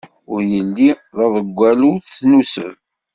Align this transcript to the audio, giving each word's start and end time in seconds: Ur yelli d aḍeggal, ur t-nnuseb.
Ur 0.33 0.41
yelli 0.51 0.89
d 1.15 1.17
aḍeggal, 1.25 1.79
ur 1.91 1.97
t-nnuseb. 2.01 2.75